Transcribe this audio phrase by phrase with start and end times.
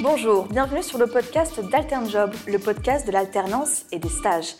[0.00, 4.54] Bonjour, bienvenue sur le podcast d'AlternJob, le podcast de l'alternance et des stages.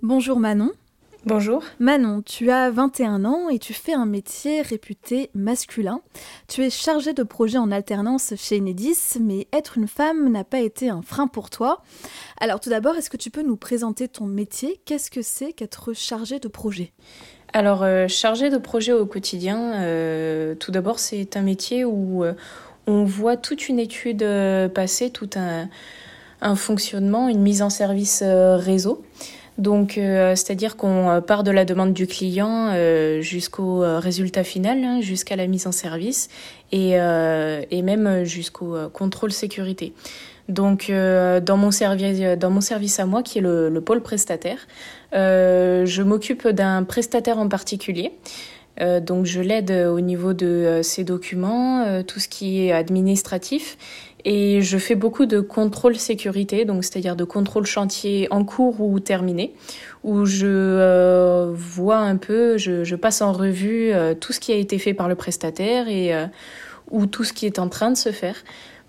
[0.00, 0.72] Bonjour Manon.
[1.26, 1.62] Bonjour.
[1.78, 6.00] Manon, tu as 21 ans et tu fais un métier réputé masculin.
[6.46, 10.60] Tu es chargée de projet en alternance chez Enedis, mais être une femme n'a pas
[10.60, 11.82] été un frein pour toi.
[12.40, 14.80] Alors tout d'abord, est-ce que tu peux nous présenter ton métier?
[14.86, 16.94] Qu'est-ce que c'est qu'être chargée de projet
[17.52, 22.34] Alors euh, chargée de projet au quotidien, euh, tout d'abord c'est un métier où euh,
[22.86, 24.24] on voit toute une étude
[24.74, 25.68] passer, tout un,
[26.56, 29.02] fonctionnement, une mise en service réseau.
[29.58, 32.72] Donc, c'est-à-dire qu'on part de la demande du client
[33.20, 36.30] jusqu'au résultat final, hein, jusqu'à la mise en service
[36.72, 36.96] et
[37.82, 39.92] même jusqu'au contrôle sécurité.
[40.48, 44.66] Donc, dans, mon service, dans mon service à moi, qui est le, le pôle prestataire,
[45.12, 48.12] je m'occupe d'un prestataire en particulier.
[49.02, 53.76] donc, je l'aide au niveau de ses documents, tout ce qui est administratif
[54.24, 58.98] et je fais beaucoup de contrôle sécurité, donc c'est-à-dire de contrôle chantier en cours ou
[59.00, 59.54] terminé,
[60.02, 64.52] où je euh, vois un peu, je, je, passe en revue euh, tout ce qui
[64.52, 66.26] a été fait par le prestataire et euh,
[66.90, 68.36] ou tout ce qui est en train de se faire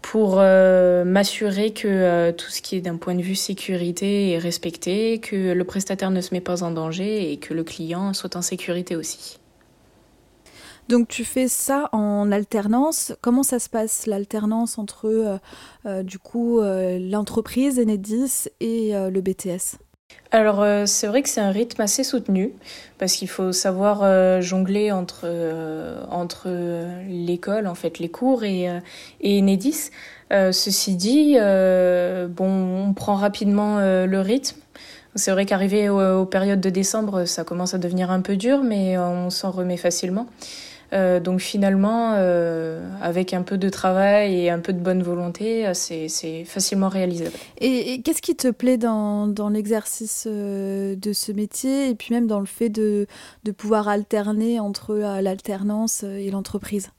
[0.02, 5.52] pour m'assurer que tout ce qui est d'un point de vue sécurité est respecté, que
[5.53, 8.95] le prestataire ne se met pas en danger et que le client soit en sécurité
[8.95, 9.39] aussi.
[10.89, 13.14] Donc tu fais ça en alternance.
[13.22, 15.38] Comment ça se passe l'alternance entre euh,
[15.86, 19.78] euh, du coup euh, l'entreprise Enedis et le BTS
[20.31, 22.53] alors c'est vrai que c'est un rythme assez soutenu
[22.99, 25.27] parce qu'il faut savoir jongler entre,
[26.11, 26.49] entre
[27.07, 28.67] l'école, en fait les cours et,
[29.21, 29.89] et Enedis.
[30.29, 34.59] ceci dit, bon, on prend rapidement le rythme.
[35.16, 38.99] C'est vrai qu'arrivé aux, périodes de décembre, ça commence à devenir un peu dur, mais
[38.99, 40.27] on s'en remet facilement.
[40.91, 45.67] Euh, donc finalement, euh, avec un peu de travail et un peu de bonne volonté,
[45.67, 47.35] euh, c'est facilement réalisable.
[47.59, 52.39] Et, qu'est-ce qui te plaît dans, dans l'exercice de ce métier et puis même dans
[52.39, 53.07] le fait de,
[53.44, 56.89] de pouvoir alterner entre l'alternance et l'entreprise?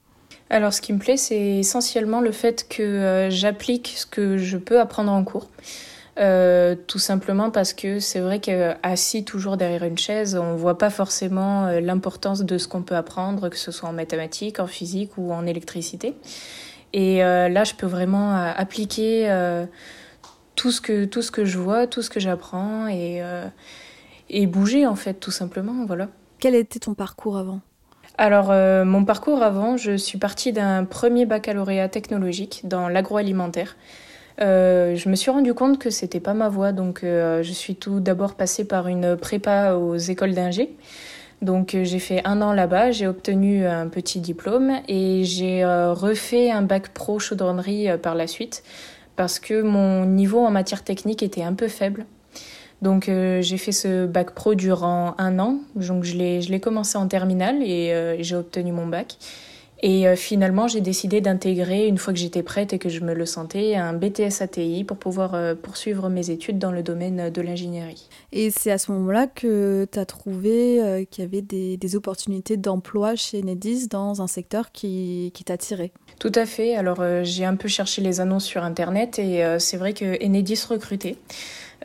[0.50, 4.80] Alors, ce qui me plaît, c'est essentiellement le fait que j'applique ce que je peux
[4.80, 5.48] apprendre en cours.
[6.18, 10.90] Euh, tout simplement parce que c'est vrai qu'assis toujours derrière une chaise, on voit pas
[10.90, 15.12] forcément euh, l'importance de ce qu'on peut apprendre, que ce soit en mathématiques, en physique
[15.16, 16.14] ou en électricité.
[16.92, 19.28] Et euh, là, je peux vraiment appliquer
[20.56, 23.22] tout ce que tout ce que je vois, tout ce que j'apprends et
[24.28, 26.08] et bouger en fait, tout simplement, voilà.
[26.40, 27.60] Quel était ton parcours avant?
[28.18, 28.52] Alors,
[28.84, 33.76] mon parcours avant, je suis partie d'un premier baccalauréat technologique dans l'agroalimentaire.
[34.42, 37.76] Euh, je me suis rendu compte que c'était pas ma voie, donc euh, je suis
[37.76, 40.74] tout d'abord passée par une prépa aux écoles d'ingé.
[41.42, 46.50] Donc euh, j'ai fait un an là-bas, j'ai obtenu un petit diplôme et j'ai refait
[46.50, 48.62] un bac pro chaudronnerie par la suite
[49.16, 52.06] parce que mon niveau en matière technique était un peu faible.
[52.80, 57.62] Donc j'ai fait ce bac pro durant un an, donc je l'ai commencé en terminale
[57.62, 59.18] et j'ai obtenu mon bac.
[59.82, 63.14] Et euh, finalement, j'ai décidé d'intégrer, une fois que j'étais prête et que je me
[63.14, 67.40] le sentais, un BTS ATI pour pouvoir euh, poursuivre mes études dans le domaine de
[67.40, 68.08] l'ingénierie.
[68.32, 71.96] Et c'est à ce moment-là que tu as trouvé euh, qu'il y avait des, des
[71.96, 76.76] opportunités d'emploi chez Enedis dans un secteur qui, qui t'attirait Tout à fait.
[76.76, 81.16] Alors, j'ai un peu cherché les annonces sur Internet et c'est vrai que Enedis recrutait.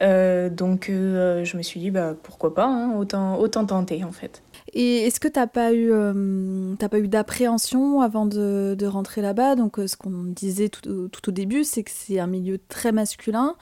[0.02, 4.42] donc, je me suis dit, bah, pourquoi pas, hein, autant, autant tenter en fait.
[4.78, 9.56] Et est-ce que tu n'as pas eu, euh, pas eu d'appréhension avant de, rentrer là-bas?
[9.56, 12.92] Donc, euh, ce qu'on disait tout, tout, au début, c'est que c'est un milieu très
[12.92, 13.56] masculin.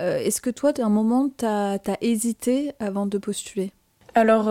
[0.00, 3.70] Euh, est-ce que toi, à un moment, tu as, hésité avant de postuler?
[4.16, 4.50] Alors,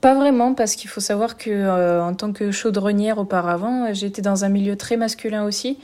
[0.00, 4.48] pas vraiment, parce qu'il faut savoir que en tant que chaudronnière auparavant, j'étais dans un
[4.48, 5.78] milieu très masculin aussi.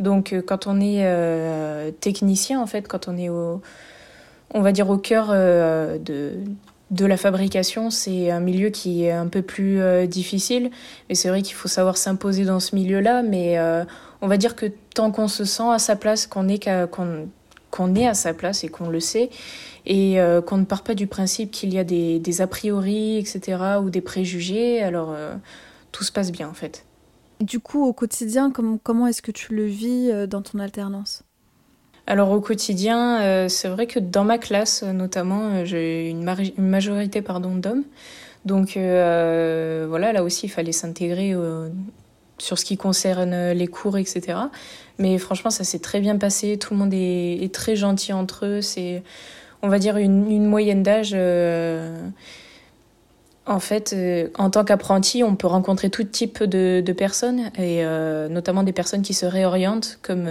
[0.00, 3.60] Donc, quand on est technicien, en fait, quand on est au,
[4.54, 6.32] on va dire au cœur de,
[6.90, 10.70] de la fabrication, c'est un milieu qui est un peu plus euh, difficile.
[11.08, 13.22] Et c'est vrai qu'il faut savoir s'imposer dans ce milieu-là.
[13.22, 13.84] Mais euh,
[14.20, 18.14] on va dire que tant qu'on se sent à sa place, qu'on est, est à
[18.14, 19.30] sa place et qu'on le sait,
[19.86, 23.18] et euh, qu'on ne part pas du principe qu'il y a des, des, a priori,
[23.18, 25.14] etc., ou des préjugés, alors
[25.92, 26.84] tout se passe bien en fait.
[27.40, 31.22] Du coup, au quotidien, comment est-ce que tu le vis dans ton alternance?
[32.10, 36.24] Alors au quotidien, euh, c'est vrai que dans ma classe notamment, euh, j'ai une,
[36.58, 37.84] majorité pardon d'hommes.
[38.44, 41.36] Donc euh, voilà, là aussi il fallait s'intégrer
[42.38, 44.38] sur ce qui concerne les cours, etc.
[44.98, 46.58] Mais franchement, ça s'est très bien passé.
[46.58, 48.60] Tout le monde est, très gentil entre eux.
[48.60, 49.04] C'est,
[49.62, 51.14] on va dire, une, moyenne d'âge
[53.46, 53.94] En fait,
[54.36, 57.84] en tant qu'apprenti, on peut rencontrer tout type de, de personnes, et
[58.30, 60.26] notamment des personnes qui se réorientent, comme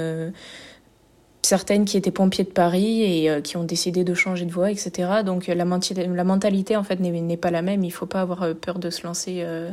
[1.41, 4.71] certaines qui étaient pompiers de Paris et euh, qui ont décidé de changer de voie,
[4.71, 5.23] etc.
[5.25, 7.83] Donc la, la mentalité en fait n'est pas la même.
[7.83, 9.71] Il faut pas avoir euh, peur de se lancer euh,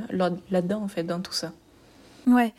[0.51, 1.53] là-dedans en fait dans tout ça.
[2.27, 2.53] Ouais.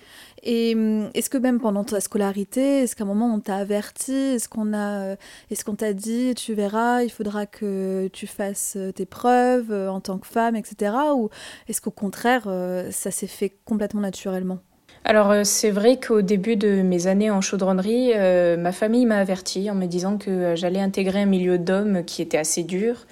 [0.44, 0.78] Et
[1.14, 4.74] est-ce que même pendant ta scolarité, est-ce qu'à un moment on t'a averti, est-ce qu'on
[4.74, 5.16] a,
[5.50, 10.20] est-ce qu'on t'a dit, tu verras, il faudra que tu fasses tes preuves en tant
[10.20, 10.94] que femme, etc.
[11.16, 11.30] Ou
[11.68, 12.44] est-ce qu'au contraire,
[12.92, 14.60] ça s'est fait complètement naturellement?
[15.08, 19.20] Alors euh, c'est vrai qu'au début de mes années en chaudronnerie, euh, ma famille m'a
[19.20, 23.08] averti en me disant que euh, j'allais intégrer un milieu d'hommes qui était assez dur,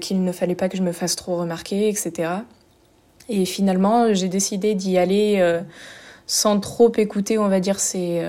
[0.00, 2.28] qu'il ne fallait pas que je me fasse trop remarquer, etc.
[3.28, 5.60] Et finalement, j'ai décidé d'y aller
[6.26, 8.22] sans trop écouter, on va dire, ces,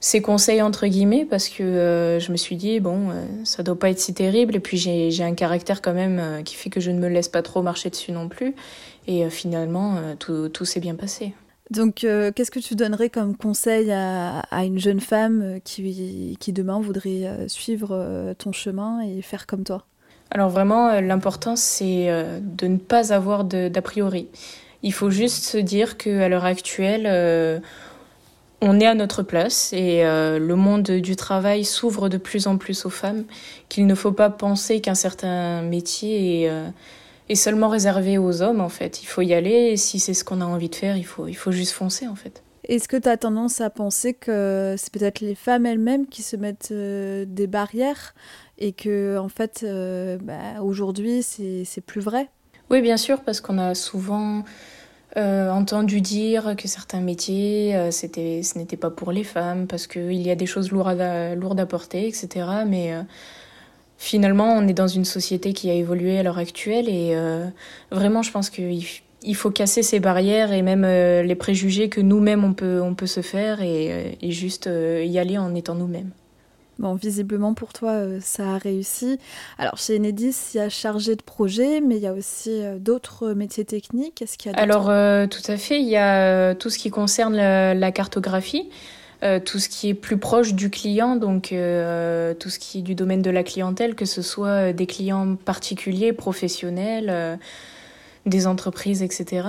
[0.00, 3.08] ces conseils entre guillemets, parce que je me suis dit, bon,
[3.44, 6.68] ça doit pas être si terrible, et puis j'ai un caractère quand même qui fait
[6.68, 8.54] que je ne me laisse pas trop marcher dessus non plus.
[9.06, 11.32] Et finalement, tout, tout s'est bien passé.
[11.70, 16.52] Donc, euh, qu'est-ce que tu donnerais comme conseil à, une jeune femme euh, qui, qui
[16.52, 19.84] demain voudrait euh, suivre ton chemin et faire comme toi?
[20.32, 22.08] Alors vraiment, l'important, c'est
[22.40, 24.28] de ne pas avoir d'a priori.
[24.84, 27.60] Il faut juste se dire qu'à l'heure actuelle,
[28.60, 32.86] on est à notre place et le monde du travail s'ouvre de plus en plus
[32.86, 33.24] aux femmes,
[33.68, 36.50] qu'il ne faut pas penser qu'un certain métier est
[37.30, 39.02] est seulement réservé aux hommes en fait.
[39.02, 41.28] Il faut y aller et si c'est ce qu'on a envie de faire, il faut,
[41.28, 42.42] il faut juste foncer en fait.
[42.64, 46.36] Est-ce que tu as tendance à penser que c'est peut-être les femmes elles-mêmes qui se
[46.36, 48.14] mettent euh, des barrières
[48.58, 52.28] et que en fait euh, bah, aujourd'hui c'est plus vrai?
[52.68, 54.44] Oui bien sûr parce qu'on a souvent
[55.16, 60.20] euh, entendu dire que certains métiers c'était ce n'était pas pour les femmes parce qu'il
[60.20, 62.46] y a des choses lourdes à, lourdes à porter etc.
[62.66, 62.92] Mais
[64.00, 67.46] finalement, on est dans une société qui a évolué à l'heure actuelle et euh,
[67.92, 68.82] vraiment, je pense qu'il
[69.34, 73.06] faut casser ces barrières et même euh, les préjugés que nous-mêmes on peut, on peut
[73.06, 76.10] se faire et, euh, et juste y aller en étant nous-mêmes.
[76.78, 79.18] Bon, visiblement pour toi, ça a réussi.
[79.58, 83.34] Alors chez Enedis, il y a chargé de projet, mais il y a aussi d'autres
[83.34, 84.22] métiers techniques.
[84.22, 84.86] Est-ce qu'il y a Alors
[85.28, 88.70] tout à fait, il y a tout ce qui concerne la cartographie.
[89.22, 92.82] Euh, tout ce qui est plus proche du client, donc euh, tout ce qui est
[92.82, 97.38] du domaine de la clientèle, que ce soit des clients particuliers, professionnels
[98.26, 99.48] des entreprises, etc.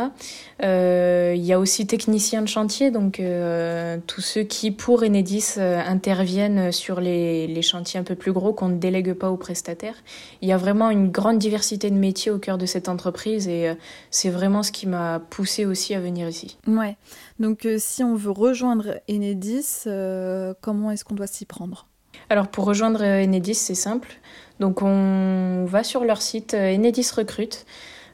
[0.64, 5.56] Euh, il y a aussi techniciens de chantier, donc euh, tous ceux qui, pour Enedis,
[5.58, 9.38] euh, interviennent sur les, les, chantiers un peu plus gros qu'on ne délègue pas aux
[9.38, 9.96] prestataires.
[10.42, 13.74] Il y a vraiment une grande diversité de métiers au cœur de cette entreprise et
[14.10, 16.58] c'est vraiment ce qui m'a poussé aussi à venir ici.
[16.68, 16.96] Ouais.
[17.40, 19.84] Donc si on veut rejoindre Enedis,
[20.62, 21.88] comment est-ce qu'on doit s'y prendre?
[22.30, 24.20] Alors pour rejoindre Enedis, c'est simple.
[24.60, 27.66] Donc on va sur leur site Enedis Recrute.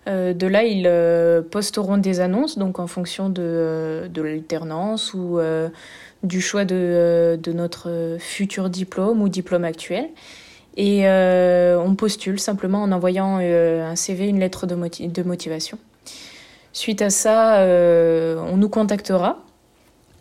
[0.07, 5.39] Euh, de là, ils euh, posteront des annonces, donc en fonction de, euh, l'alternance ou
[6.23, 10.09] du choix de, notre futur diplôme ou diplôme actuel.
[10.77, 15.77] Et on postule simplement en envoyant un CV, une lettre de, de motivation.
[16.71, 19.43] Suite à ça, on nous contactera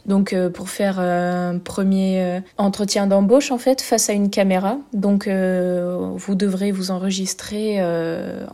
[0.06, 4.78] donc euh, pour faire un premier euh, entretien d'embauche en fait face à une caméra.
[4.92, 7.82] Donc euh, vous devrez vous enregistrer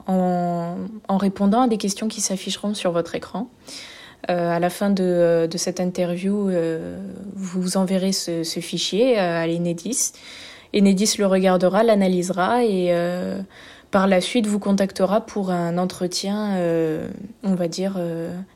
[0.07, 0.77] en,
[1.09, 3.49] en, répondant à des questions qui s'afficheront sur votre écran.
[4.29, 6.51] à la fin de, cette interview,
[7.35, 10.13] vous enverrez ce, fichier à l'Enedis.
[10.75, 12.95] Enedis le regardera, l'analysera et
[13.91, 16.57] par la suite vous contactera pour un entretien,
[17.43, 17.99] on va dire,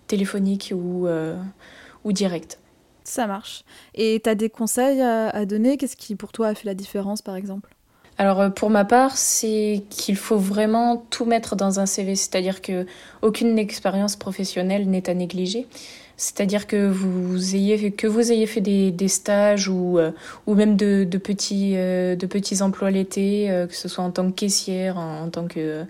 [0.07, 2.59] téléphonique ou direct.
[3.07, 3.63] Ça marche.
[3.95, 5.77] Et tu as des conseils à, donner?
[5.77, 7.71] Qu'est-ce qui pour toi a fait la différence par exemple?
[8.19, 12.61] Alors euh, pour ma part, c'est qu'il faut vraiment tout mettre dans un CV, c'est-à-dire
[12.61, 12.85] que
[13.23, 15.69] aucune expérience professionnelle n'est à négliger.
[16.17, 20.11] C'est-à-dire que vous ayez que vous ayez fait des, stages ou euh,
[20.49, 24.27] ou même de, de petits euh, de petits emplois l'été, que ce soit en tant
[24.33, 25.85] que caissière, en, tant que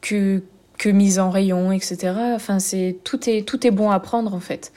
[0.00, 0.42] que
[0.78, 2.14] que mise en rayon, etc.
[2.34, 4.72] Enfin, c'est tout est tout est bon à prendre en fait.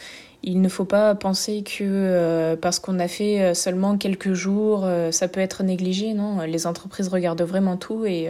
[0.47, 4.83] Il ne faut pas penser que euh, parce qu'on a fait euh, seulement quelques jours,
[4.85, 6.13] euh, ça peut être négligé.
[6.13, 8.29] Non, les entreprises regardent vraiment tout et,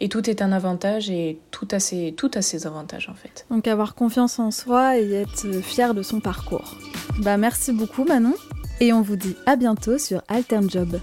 [0.00, 2.30] et tout est un avantage et tout a, ses, tout
[2.64, 3.46] avantages en fait.
[3.50, 6.76] Donc avoir confiance en soi et être fier de son parcours.
[7.20, 8.34] Bah merci beaucoup Manon
[8.80, 11.00] et on vous dit à bientôt sur Altern Job.